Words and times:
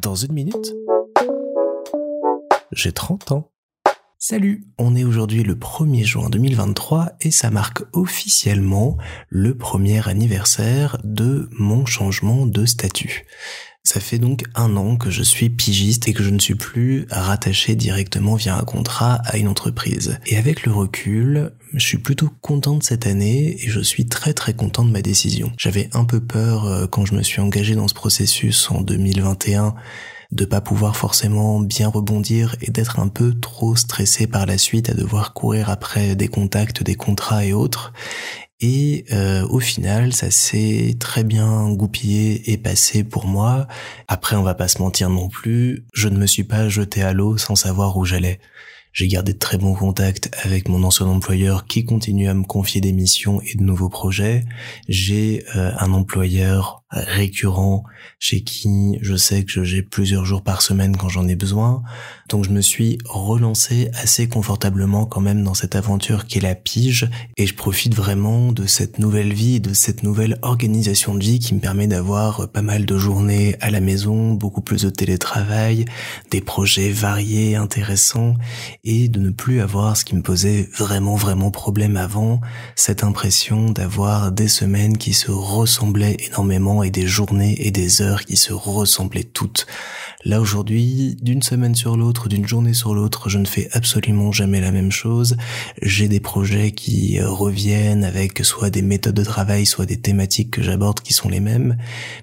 Dans 0.00 0.14
une 0.14 0.32
minute, 0.32 0.74
j'ai 2.72 2.92
30 2.92 3.32
ans. 3.32 3.50
Salut, 4.18 4.66
on 4.78 4.94
est 4.94 5.04
aujourd'hui 5.04 5.42
le 5.42 5.54
1er 5.54 6.04
juin 6.04 6.28
2023 6.28 7.12
et 7.20 7.30
ça 7.30 7.50
marque 7.50 7.82
officiellement 7.92 8.96
le 9.28 9.56
premier 9.56 10.08
anniversaire 10.08 10.98
de 11.04 11.48
mon 11.52 11.86
changement 11.86 12.46
de 12.46 12.64
statut. 12.64 13.26
Ça 13.84 14.00
fait 14.00 14.18
donc 14.18 14.44
un 14.54 14.76
an 14.76 14.96
que 14.96 15.10
je 15.10 15.22
suis 15.22 15.48
pigiste 15.48 16.08
et 16.08 16.12
que 16.12 16.22
je 16.22 16.30
ne 16.30 16.38
suis 16.38 16.56
plus 16.56 17.06
rattaché 17.10 17.74
directement 17.74 18.34
via 18.34 18.56
un 18.56 18.64
contrat 18.64 19.14
à 19.24 19.38
une 19.38 19.48
entreprise. 19.48 20.18
Et 20.26 20.36
avec 20.36 20.66
le 20.66 20.72
recul, 20.72 21.52
je 21.74 21.86
suis 21.86 21.98
plutôt 21.98 22.30
content 22.40 22.76
de 22.76 22.82
cette 22.82 23.06
année 23.06 23.56
et 23.62 23.68
je 23.68 23.80
suis 23.80 24.06
très 24.06 24.34
très 24.34 24.54
content 24.54 24.84
de 24.84 24.90
ma 24.90 25.02
décision. 25.02 25.52
J'avais 25.58 25.88
un 25.92 26.04
peu 26.04 26.20
peur 26.20 26.66
euh, 26.66 26.86
quand 26.86 27.04
je 27.04 27.14
me 27.14 27.22
suis 27.22 27.40
engagé 27.40 27.74
dans 27.74 27.88
ce 27.88 27.94
processus 27.94 28.70
en 28.70 28.80
2021 28.80 29.74
de 30.30 30.44
pas 30.44 30.60
pouvoir 30.60 30.96
forcément 30.96 31.60
bien 31.60 31.88
rebondir 31.88 32.54
et 32.60 32.70
d'être 32.70 32.98
un 32.98 33.08
peu 33.08 33.34
trop 33.38 33.76
stressé 33.76 34.26
par 34.26 34.44
la 34.44 34.58
suite 34.58 34.90
à 34.90 34.94
devoir 34.94 35.32
courir 35.32 35.70
après 35.70 36.16
des 36.16 36.28
contacts, 36.28 36.82
des 36.82 36.96
contrats 36.96 37.44
et 37.44 37.52
autres. 37.52 37.92
Et 38.60 39.04
euh, 39.12 39.46
au 39.48 39.60
final, 39.60 40.12
ça 40.12 40.30
s'est 40.30 40.96
très 40.98 41.22
bien 41.22 41.70
goupillé 41.70 42.50
et 42.50 42.58
passé 42.58 43.04
pour 43.04 43.26
moi. 43.26 43.68
Après, 44.08 44.36
on 44.36 44.42
va 44.42 44.54
pas 44.54 44.68
se 44.68 44.82
mentir 44.82 45.08
non 45.10 45.28
plus, 45.28 45.86
je 45.94 46.08
ne 46.08 46.18
me 46.18 46.26
suis 46.26 46.44
pas 46.44 46.68
jeté 46.68 47.02
à 47.02 47.12
l'eau 47.12 47.38
sans 47.38 47.54
savoir 47.54 47.96
où 47.96 48.04
j'allais. 48.04 48.40
J'ai 48.98 49.06
gardé 49.06 49.32
de 49.32 49.38
très 49.38 49.58
bons 49.58 49.74
contacts 49.74 50.28
avec 50.42 50.68
mon 50.68 50.82
ancien 50.82 51.06
employeur 51.06 51.66
qui 51.66 51.84
continue 51.84 52.26
à 52.26 52.34
me 52.34 52.42
confier 52.42 52.80
des 52.80 52.90
missions 52.90 53.40
et 53.42 53.54
de 53.54 53.62
nouveaux 53.62 53.88
projets. 53.88 54.44
J'ai 54.88 55.44
euh, 55.54 55.70
un 55.78 55.92
employeur 55.92 56.82
récurrent 56.90 57.84
chez 58.18 58.42
qui 58.42 58.98
je 59.02 59.16
sais 59.16 59.44
que 59.44 59.64
j'ai 59.64 59.82
plusieurs 59.82 60.24
jours 60.24 60.42
par 60.42 60.62
semaine 60.62 60.96
quand 60.96 61.08
j'en 61.08 61.28
ai 61.28 61.36
besoin. 61.36 61.82
Donc 62.28 62.44
je 62.44 62.50
me 62.50 62.60
suis 62.60 62.98
relancé 63.04 63.90
assez 63.94 64.28
confortablement 64.28 65.06
quand 65.06 65.20
même 65.20 65.42
dans 65.42 65.54
cette 65.54 65.76
aventure 65.76 66.26
qui 66.26 66.38
est 66.38 66.42
la 66.42 66.54
pige 66.54 67.08
et 67.36 67.46
je 67.46 67.54
profite 67.54 67.94
vraiment 67.94 68.52
de 68.52 68.66
cette 68.66 68.98
nouvelle 68.98 69.32
vie 69.32 69.60
de 69.60 69.74
cette 69.74 70.02
nouvelle 70.02 70.38
organisation 70.42 71.14
de 71.14 71.20
vie 71.20 71.38
qui 71.38 71.54
me 71.54 71.60
permet 71.60 71.86
d'avoir 71.86 72.48
pas 72.48 72.62
mal 72.62 72.86
de 72.86 72.98
journées 72.98 73.56
à 73.60 73.70
la 73.70 73.80
maison, 73.80 74.34
beaucoup 74.34 74.60
plus 74.60 74.82
de 74.82 74.90
télétravail, 74.90 75.84
des 76.30 76.40
projets 76.40 76.90
variés, 76.90 77.56
intéressants 77.56 78.34
et 78.84 79.08
de 79.08 79.20
ne 79.20 79.30
plus 79.30 79.60
avoir 79.60 79.96
ce 79.96 80.04
qui 80.04 80.16
me 80.16 80.22
posait 80.22 80.68
vraiment 80.76 81.16
vraiment 81.16 81.50
problème 81.50 81.96
avant, 81.96 82.40
cette 82.76 83.04
impression 83.04 83.70
d'avoir 83.70 84.32
des 84.32 84.48
semaines 84.48 84.98
qui 84.98 85.12
se 85.12 85.30
ressemblaient 85.30 86.16
énormément 86.28 86.77
et 86.82 86.90
des 86.90 87.06
journées 87.06 87.66
et 87.66 87.70
des 87.70 88.02
heures 88.02 88.24
qui 88.24 88.36
se 88.36 88.52
ressemblaient 88.52 89.24
toutes. 89.24 89.66
Là 90.24 90.40
aujourd'hui, 90.40 91.16
d'une 91.22 91.42
semaine 91.42 91.76
sur 91.76 91.96
l'autre, 91.96 92.28
d'une 92.28 92.46
journée 92.46 92.74
sur 92.74 92.92
l'autre, 92.92 93.28
je 93.28 93.38
ne 93.38 93.44
fais 93.44 93.68
absolument 93.72 94.32
jamais 94.32 94.60
la 94.60 94.72
même 94.72 94.90
chose. 94.90 95.36
J'ai 95.80 96.08
des 96.08 96.18
projets 96.18 96.72
qui 96.72 97.20
reviennent 97.20 98.02
avec 98.02 98.44
soit 98.44 98.70
des 98.70 98.82
méthodes 98.82 99.14
de 99.14 99.22
travail, 99.22 99.64
soit 99.64 99.86
des 99.86 100.00
thématiques 100.00 100.50
que 100.50 100.62
j'aborde 100.62 101.00
qui 101.00 101.12
sont 101.12 101.28
les 101.28 101.38
mêmes. 101.38 101.76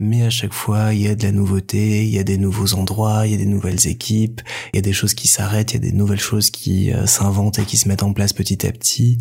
Mais 0.00 0.24
à 0.24 0.30
chaque 0.30 0.52
fois, 0.52 0.94
il 0.94 1.02
y 1.02 1.08
a 1.08 1.14
de 1.14 1.22
la 1.22 1.30
nouveauté, 1.30 2.04
il 2.04 2.10
y 2.10 2.18
a 2.18 2.24
des 2.24 2.38
nouveaux 2.38 2.74
endroits, 2.74 3.26
il 3.26 3.32
y 3.32 3.34
a 3.34 3.38
des 3.38 3.46
nouvelles 3.46 3.86
équipes, 3.86 4.40
il 4.72 4.76
y 4.76 4.80
a 4.80 4.82
des 4.82 4.92
choses 4.92 5.14
qui 5.14 5.28
s'arrêtent, 5.28 5.72
il 5.72 5.74
y 5.74 5.86
a 5.86 5.90
des 5.90 5.96
nouvelles 5.96 6.20
choses 6.20 6.50
qui 6.50 6.92
euh, 6.92 7.06
s'inventent 7.06 7.60
et 7.60 7.64
qui 7.64 7.76
se 7.76 7.88
mettent 7.88 8.02
en 8.02 8.12
place 8.12 8.32
petit 8.32 8.66
à 8.66 8.72
petit. 8.72 9.18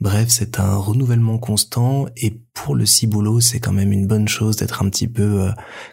Bref, 0.00 0.28
c'est 0.30 0.58
un 0.58 0.76
renouvellement 0.76 1.38
constant 1.38 2.06
et 2.16 2.40
pour 2.56 2.74
le 2.74 2.86
ciboulot, 2.86 3.40
c'est 3.40 3.60
quand 3.60 3.72
même 3.72 3.92
une 3.92 4.06
bonne 4.06 4.26
chose 4.26 4.56
d'être 4.56 4.82
un 4.82 4.88
petit 4.88 5.06
peu 5.06 5.42
euh, 5.42 5.50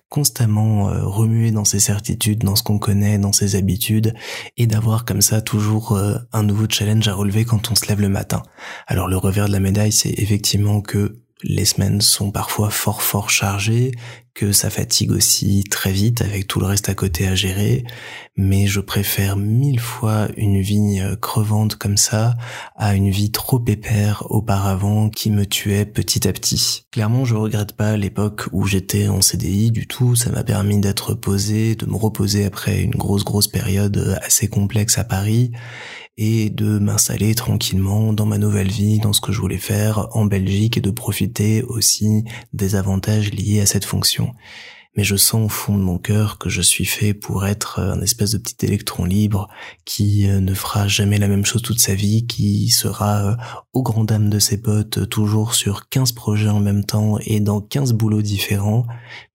constamment 0.08 0.90
euh, 0.90 1.04
remué 1.04 1.52
dans 1.52 1.66
ses 1.66 1.80
certitudes, 1.80 2.44
dans 2.44 2.56
ce 2.56 2.64
qu'on 2.64 2.80
connaît, 2.80 3.18
dans 3.18 3.34
ses 3.34 3.56
habitudes, 3.56 4.16
et 4.56 4.66
d'avoir 4.66 5.04
comme 5.04 5.22
ça 5.22 5.42
toujours 5.42 5.92
euh, 5.92 6.16
un 6.32 6.42
nouveau 6.42 6.66
challenge 6.68 7.08
à 7.10 7.14
relever 7.14 7.44
quand 7.44 7.70
on 7.70 7.76
se 7.76 7.86
lève 7.88 8.00
le 8.00 8.08
matin. 8.08 8.42
Alors 8.88 9.10
le 9.10 9.18
revers 9.18 9.48
de 9.48 9.52
la 9.52 9.60
médaille, 9.60 9.92
c'est 9.92 10.18
effectivement 10.18 10.80
que 10.80 11.20
les 11.44 11.66
semaines 11.66 12.00
sont 12.00 12.32
parfois 12.32 12.70
fort 12.70 13.02
fort 13.02 13.30
chargées, 13.30 13.92
que 14.34 14.52
ça 14.52 14.70
fatigue 14.70 15.12
aussi 15.12 15.64
très 15.70 15.92
vite 15.92 16.22
avec 16.22 16.48
tout 16.48 16.60
le 16.60 16.66
reste 16.66 16.90
à 16.90 16.96
côté 16.96 17.28
à 17.28 17.36
gérer, 17.36 17.84
mais 18.36 18.66
je 18.66 18.80
préfère 18.80 19.38
mille 19.38 19.80
fois 19.80 20.28
une 20.38 20.60
vie 20.60 21.00
euh, 21.00 21.16
crevante 21.16 21.76
comme 21.76 21.98
ça 21.98 22.36
à 22.76 22.96
une 22.96 23.12
vie 23.12 23.32
trop 23.32 23.60
pépère 23.60 24.24
auparavant 24.30 25.10
qui 25.10 25.30
me 25.30 25.46
tuait 25.46 25.86
petit 25.86 26.28
à 26.28 26.34
petit. 26.34 26.86
Clairement, 26.92 27.26
je 27.26 27.36
regrette 27.36 27.74
pas 27.74 27.96
l'époque 27.96 28.48
où 28.52 28.66
j'étais 28.66 29.08
en 29.08 29.22
CDI 29.22 29.72
du 29.72 29.88
tout, 29.88 30.16
ça 30.16 30.32
m'a 30.32 30.44
permis 30.44 30.80
d'être 30.80 31.14
posé, 31.14 31.76
de 31.76 31.86
me 31.86 31.96
reposer 31.96 32.46
après 32.46 32.82
une 32.82 32.96
grosse 32.96 33.24
grosse 33.24 33.48
période 33.48 34.20
assez 34.24 34.48
complexe 34.48 34.98
à 34.98 35.04
Paris 35.04 35.52
et 36.18 36.50
de 36.50 36.78
m'installer 36.78 37.34
tranquillement 37.34 38.14
dans 38.14 38.26
ma 38.26 38.38
nouvelle 38.38 38.70
vie, 38.70 39.00
dans 39.00 39.14
ce 39.14 39.22
que 39.22 39.32
je 39.32 39.42
voulais 39.42 39.58
faire 39.58 40.08
en 40.16 40.26
Belgique 40.26 40.78
et 40.78 40.82
de 40.82 40.92
profiter 40.92 41.64
aussi 41.64 42.24
des 42.54 42.76
avantages 42.76 43.32
liés 43.32 43.62
à 43.62 43.66
cette 43.66 43.86
fonction 43.86 44.23
mais 44.96 45.04
je 45.04 45.16
sens 45.16 45.46
au 45.46 45.50
fond 45.50 45.78
de 45.78 45.82
mon 45.84 45.98
cœur 45.98 46.38
que 46.38 46.50
je 46.50 46.62
suis 46.62 46.86
fait 46.86 47.14
pour 47.14 47.48
être 47.48 47.80
un 47.80 48.02
espèce 48.02 48.32
de 48.32 48.38
petit 48.38 48.66
électron 48.66 49.06
libre 49.06 49.50
qui 49.86 50.30
euh, 50.30 50.40
ne 50.40 50.54
fera 50.54 50.88
jamais 50.88 51.18
la 51.18 51.28
même 51.28 51.46
chose 51.46 51.64
toute 51.64 51.80
sa 51.80 51.96
vie, 51.96 52.28
qui 52.28 52.70
sera 52.70 53.24
euh, 53.24 53.36
au 53.74 53.82
grand 53.82 54.04
dam 54.04 54.30
de 54.30 54.38
ses 54.38 54.62
potes 54.62 55.10
toujours 55.10 55.56
sur 55.56 55.90
15 55.90 56.12
projets 56.12 56.50
en 56.50 56.60
même 56.60 56.86
temps 56.86 57.18
et 57.26 57.40
dans 57.40 57.60
15 57.60 57.94
boulots 57.94 58.22
différents, 58.22 58.86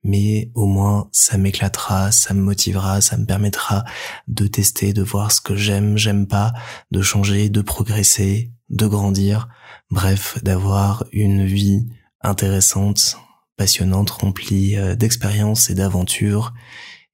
mais 0.04 0.50
au 0.54 0.66
moins 0.66 1.08
ça 1.10 1.38
m'éclatera, 1.38 2.12
ça 2.12 2.34
me 2.34 2.40
motivera, 2.40 3.00
ça 3.00 3.16
me 3.16 3.26
permettra 3.26 3.84
de 4.28 4.46
tester, 4.46 4.92
de 4.92 5.02
voir 5.02 5.32
ce 5.32 5.40
que 5.40 5.56
j'aime, 5.56 5.98
j'aime 5.98 6.28
pas, 6.28 6.52
de 6.92 7.02
changer, 7.02 7.48
de 7.48 7.62
progresser, 7.62 8.52
de 8.70 8.86
grandir, 8.86 9.48
bref, 9.90 10.38
d'avoir 10.44 11.04
une 11.10 11.44
vie 11.44 11.88
intéressante, 12.22 13.16
passionnante, 13.58 14.08
remplie 14.08 14.76
euh, 14.76 14.94
d'expériences 14.94 15.68
et 15.68 15.74
d'aventures. 15.74 16.54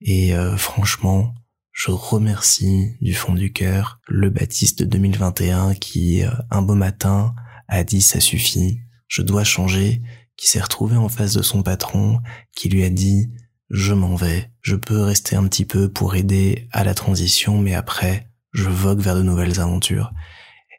Et 0.00 0.36
euh, 0.36 0.56
franchement, 0.56 1.34
je 1.72 1.90
remercie 1.90 2.92
du 3.00 3.14
fond 3.14 3.34
du 3.34 3.52
cœur 3.52 4.00
le 4.06 4.30
Baptiste 4.30 4.80
de 4.80 4.84
2021 4.84 5.74
qui, 5.74 6.22
euh, 6.22 6.30
un 6.50 6.62
beau 6.62 6.76
matin, 6.76 7.34
a 7.66 7.82
dit 7.82 8.02
ça 8.02 8.20
suffit, 8.20 8.78
je 9.08 9.22
dois 9.22 9.42
changer, 9.42 10.02
qui 10.36 10.46
s'est 10.46 10.60
retrouvé 10.60 10.96
en 10.96 11.08
face 11.08 11.32
de 11.32 11.42
son 11.42 11.62
patron, 11.62 12.20
qui 12.54 12.68
lui 12.68 12.84
a 12.84 12.90
dit 12.90 13.30
je 13.70 13.94
m'en 13.94 14.14
vais, 14.14 14.50
je 14.60 14.76
peux 14.76 15.00
rester 15.00 15.36
un 15.36 15.48
petit 15.48 15.64
peu 15.64 15.88
pour 15.88 16.14
aider 16.14 16.68
à 16.70 16.84
la 16.84 16.94
transition, 16.94 17.58
mais 17.58 17.74
après, 17.74 18.28
je 18.52 18.68
vogue 18.68 19.00
vers 19.00 19.16
de 19.16 19.22
nouvelles 19.22 19.58
aventures. 19.58 20.12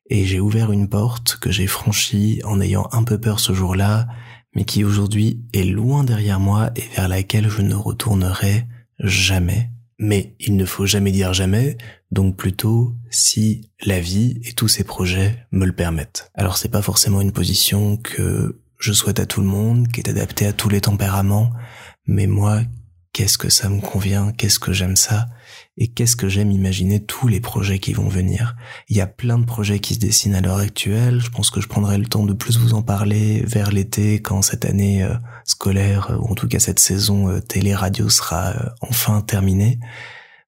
Et 0.10 0.26
j'ai 0.26 0.40
ouvert 0.40 0.72
une 0.72 0.88
porte 0.88 1.38
que 1.38 1.52
j'ai 1.52 1.66
franchie 1.66 2.42
en 2.46 2.62
ayant 2.62 2.88
un 2.92 3.04
peu 3.04 3.20
peur 3.20 3.40
ce 3.40 3.54
jour-là, 3.54 4.08
mais 4.56 4.66
qui 4.66 4.84
aujourd'hui 4.84 5.44
est 5.54 5.64
loin 5.64 6.04
derrière 6.04 6.40
moi 6.40 6.72
et 6.76 6.84
vers 6.96 7.08
laquelle 7.08 7.50
je 7.50 7.62
ne 7.62 7.76
retournerai 7.76 8.66
jamais. 9.00 9.70
Mais 10.00 10.36
il 10.40 10.58
ne 10.58 10.66
faut 10.66 10.86
jamais 10.86 11.12
dire 11.12 11.34
jamais, 11.34 11.78
donc 12.12 12.36
plutôt 12.36 12.94
si 13.10 13.70
la 13.86 14.00
vie 14.00 14.40
et 14.44 14.54
tous 14.54 14.68
ses 14.68 14.84
projets 14.84 15.46
me 15.52 15.66
le 15.66 15.72
permettent. 15.72 16.32
Alors 16.34 16.58
c'est 16.58 16.70
pas 16.70 16.82
forcément 16.82 17.22
une 17.22 17.32
position 17.32 17.98
que 17.98 18.60
je 18.78 18.94
souhaite 18.94 19.20
à 19.20 19.26
tout 19.26 19.42
le 19.42 19.48
monde, 19.48 19.88
qui 19.88 20.02
est 20.02 20.10
adaptée 20.10 20.46
à 20.46 20.54
tous 20.54 20.70
les 20.70 20.82
tempéraments, 20.82 21.52
mais 22.08 22.28
moi, 22.28 22.62
qu'est-ce 23.16 23.38
que 23.38 23.50
ça 23.50 23.70
me 23.70 23.80
convient, 23.80 24.34
qu'est-ce 24.34 24.60
que 24.60 24.74
j'aime 24.74 24.98
ça, 24.98 25.30
et 25.78 25.88
qu'est-ce 25.88 26.18
que 26.18 26.28
j'aime 26.28 26.52
imaginer 26.52 27.02
tous 27.02 27.30
les 27.30 27.40
projets 27.40 27.80
qui 27.80 27.94
vont 27.94 28.10
venir? 28.10 28.58
Il 28.90 28.98
y 28.98 29.00
a 29.00 29.08
plein 29.08 29.40
de 29.40 29.46
projets 29.46 29.80
qui 29.80 29.94
se 29.94 30.00
dessinent 30.00 30.36
à 30.36 30.42
l'heure 30.42 30.58
actuelle. 30.58 31.22
Je 31.22 31.30
pense 31.30 31.50
que 31.50 31.62
je 31.62 31.70
prendrai 31.70 31.98
le 31.98 32.08
temps 32.08 32.26
de 32.26 32.34
plus 32.34 32.58
vous 32.58 32.74
en 32.74 32.82
parler 32.82 33.42
vers 33.48 33.72
l'été 33.72 34.22
quand 34.22 34.42
cette 34.42 34.66
année 34.66 35.02
euh, 35.02 35.16
scolaire, 35.46 36.12
euh, 36.12 36.18
ou 36.18 36.32
en 36.32 36.36
tout 36.36 36.50
cas 36.50 36.60
cette 36.60 36.80
saison 36.80 37.30
euh, 37.30 37.40
télé-radio 37.40 38.10
sera 38.10 38.54
enfin 38.82 39.22
terminée. 39.22 39.80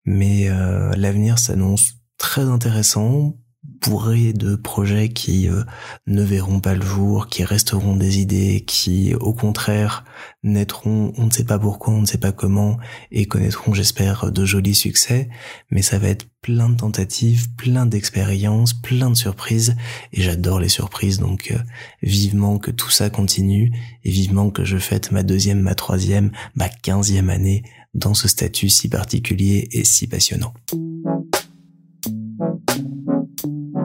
Mais 0.03 0.49
l'avenir 0.95 1.37
s'annonce 1.37 1.95
très 2.17 2.43
intéressant 2.43 3.35
bourré 3.81 4.33
de 4.33 4.55
projets 4.55 5.09
qui 5.09 5.49
euh, 5.49 5.63
ne 6.05 6.23
verront 6.23 6.59
pas 6.59 6.75
le 6.75 6.85
jour, 6.85 7.27
qui 7.27 7.43
resteront 7.43 7.95
des 7.95 8.19
idées, 8.19 8.63
qui 8.65 9.13
au 9.15 9.33
contraire 9.33 10.05
naîtront, 10.43 11.13
on 11.17 11.25
ne 11.25 11.31
sait 11.31 11.43
pas 11.43 11.59
pourquoi, 11.59 11.93
on 11.93 12.01
ne 12.01 12.05
sait 12.05 12.17
pas 12.17 12.31
comment, 12.31 12.77
et 13.11 13.25
connaîtront, 13.25 13.73
j'espère, 13.73 14.31
de 14.31 14.45
jolis 14.45 14.75
succès. 14.75 15.29
Mais 15.71 15.81
ça 15.81 15.99
va 15.99 16.09
être 16.09 16.27
plein 16.41 16.69
de 16.69 16.77
tentatives, 16.77 17.53
plein 17.55 17.85
d'expériences, 17.85 18.73
plein 18.73 19.09
de 19.09 19.15
surprises, 19.15 19.75
et 20.13 20.21
j'adore 20.21 20.59
les 20.59 20.69
surprises, 20.69 21.19
donc 21.19 21.51
euh, 21.51 21.57
vivement 22.01 22.57
que 22.59 22.71
tout 22.71 22.91
ça 22.91 23.09
continue, 23.09 23.71
et 24.03 24.11
vivement 24.11 24.49
que 24.49 24.63
je 24.63 24.77
fête 24.77 25.11
ma 25.11 25.23
deuxième, 25.23 25.61
ma 25.61 25.75
troisième, 25.75 26.31
ma 26.55 26.69
quinzième 26.69 27.29
année 27.29 27.63
dans 27.93 28.13
ce 28.13 28.27
statut 28.27 28.69
si 28.69 28.89
particulier 28.89 29.67
et 29.71 29.83
si 29.83 30.07
passionnant. 30.07 30.53
Mm-hmm. 33.47 33.76